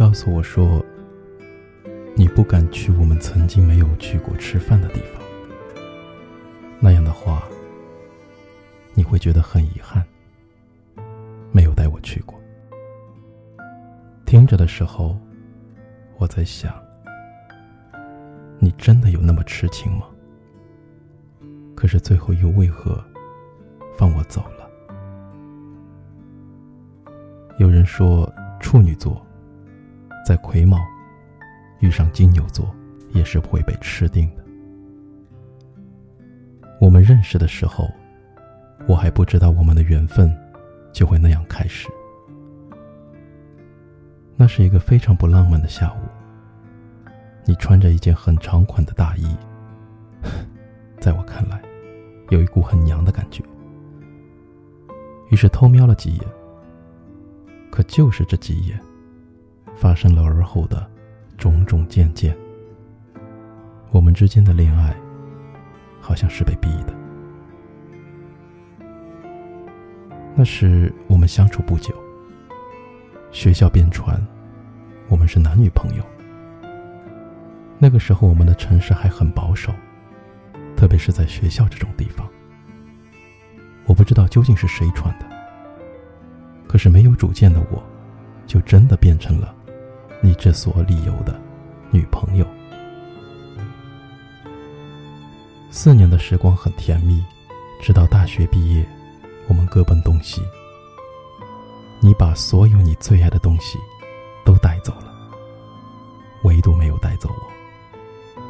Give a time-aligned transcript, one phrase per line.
[0.00, 0.82] 告诉我说，
[2.16, 5.22] 你不敢去我们曾经没有去过吃饭的地方。
[6.80, 7.46] 那样的话，
[8.94, 10.02] 你会觉得很遗憾，
[11.52, 12.40] 没有带我去过。
[14.24, 15.20] 听着的时候，
[16.16, 16.74] 我在想，
[18.58, 20.06] 你真的有那么痴情吗？
[21.74, 23.04] 可是最后又为何
[23.98, 24.66] 放我走了？
[27.58, 29.22] 有人说，处女座
[30.24, 30.78] 在癸卯
[31.80, 32.74] 遇上金牛座，
[33.10, 34.44] 也是会被吃定的。
[36.80, 37.90] 我们认识的时候，
[38.86, 40.34] 我还不知道我们的缘分
[40.92, 41.88] 就会那样开始。
[44.36, 45.98] 那是一个非常不浪漫的下午。
[47.44, 49.36] 你穿着一件很长款的大衣，
[51.00, 51.60] 在我看来，
[52.28, 53.42] 有一股很娘的感觉。
[55.30, 56.26] 于是偷瞄了几眼。
[57.70, 58.80] 可就是这几眼，
[59.80, 60.86] 发生了而后的
[61.38, 62.36] 种种渐渐。
[63.90, 64.94] 我们之间的恋爱，
[66.02, 66.94] 好像是被逼的。
[70.34, 71.94] 那时我们相处不久，
[73.32, 74.22] 学校便传
[75.08, 76.04] 我们是男女朋友。
[77.78, 79.72] 那个时候我们的城市还很保守，
[80.76, 82.28] 特别是在学校这种地方。
[83.86, 85.24] 我不知道究竟是谁传的。
[86.68, 87.82] 可是没有主见的我，
[88.46, 89.54] 就真的变成了
[90.22, 91.38] 你这所理由的
[91.90, 92.46] 女朋友。
[95.70, 97.24] 四年的时光很甜蜜，
[97.80, 98.86] 直到大学毕业，
[99.48, 100.42] 我们各奔东西。
[102.00, 103.78] 你把所有你最爱的东西
[104.44, 105.12] 都带走了，
[106.44, 108.42] 唯独没有带走我。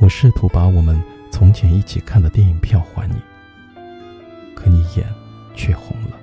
[0.00, 3.16] 我试图把我们从前一起看的电影票还你，
[4.54, 5.06] 可你眼。
[5.54, 6.16] 却红了，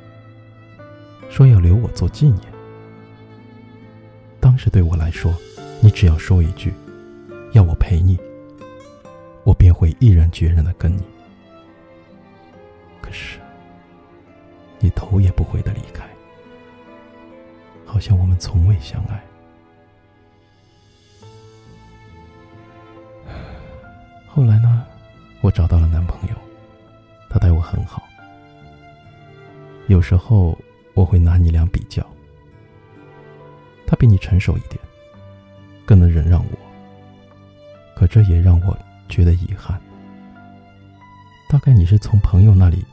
[1.29, 2.41] 说要留我做纪念。
[4.59, 5.33] 是对我来说，
[5.81, 6.73] 你只要说一句
[7.55, 8.19] “要我陪你”，
[9.45, 11.01] 我便会毅然决然的跟你。
[12.99, 13.39] 可是，
[14.79, 16.05] 你头也不回的离开，
[17.85, 19.23] 好像我们从未相爱。
[24.27, 24.85] 后来呢，
[25.39, 26.35] 我找到了男朋友，
[27.29, 28.03] 他待我很好。
[29.87, 30.55] 有时候
[30.93, 32.05] 我会拿你俩比较，
[33.89, 34.79] 他比你成熟一点，
[35.83, 36.57] 更能忍让我。
[37.95, 38.77] 可这也让我
[39.09, 39.81] 觉得遗憾。
[41.49, 42.85] 大概你是从朋友那里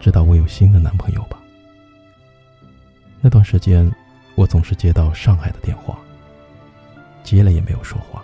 [0.00, 1.38] 知道我有新的男朋友吧？
[3.20, 3.88] 那段时间，
[4.34, 5.96] 我总是接到上海的电话，
[7.22, 8.20] 接了也没有说话，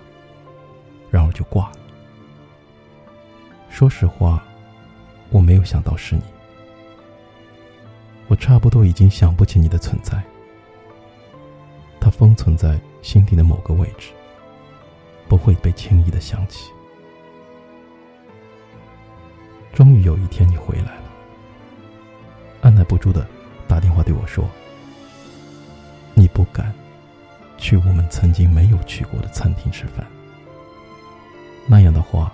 [1.12, 1.76] 然后就挂了。
[3.70, 4.42] 说实话，
[5.30, 6.22] 我没有想到是你。
[8.26, 10.20] 我差不多已经想不起你的存在，
[12.06, 14.12] 它封存在心底的某个位置，
[15.26, 16.70] 不会被轻易的想起。
[19.72, 21.02] 终于有一天你回来了，
[22.62, 23.26] 按耐不住的
[23.66, 24.48] 打电话对我说
[26.14, 26.72] ：“你不敢
[27.58, 30.06] 去我们曾经没有去过的餐厅吃饭，
[31.66, 32.32] 那样的话，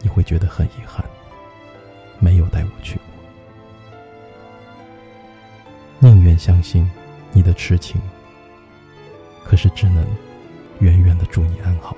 [0.00, 1.04] 你会觉得很遗憾，
[2.18, 3.04] 没有带我去过。”
[6.00, 6.90] 宁愿相信
[7.32, 8.00] 你的痴情，
[9.48, 10.04] 可是只能
[10.80, 11.96] 远远的祝你安好。